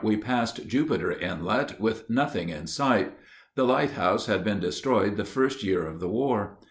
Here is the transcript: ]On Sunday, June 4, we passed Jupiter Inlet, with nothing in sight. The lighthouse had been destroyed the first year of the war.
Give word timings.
]On 0.03 0.03
Sunday, 0.03 0.15
June 0.17 0.21
4, 0.23 0.29
we 0.31 0.33
passed 0.35 0.67
Jupiter 0.67 1.11
Inlet, 1.11 1.79
with 1.79 2.09
nothing 2.09 2.49
in 2.49 2.65
sight. 2.65 3.13
The 3.53 3.65
lighthouse 3.65 4.25
had 4.25 4.43
been 4.43 4.59
destroyed 4.59 5.15
the 5.15 5.25
first 5.25 5.63
year 5.63 5.85
of 5.85 5.99
the 5.99 6.09
war. 6.09 6.57